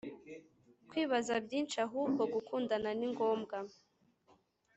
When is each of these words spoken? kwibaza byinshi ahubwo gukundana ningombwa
kwibaza 0.89 1.33
byinshi 1.45 1.75
ahubwo 1.87 2.21
gukundana 2.33 2.89
ningombwa 2.99 3.57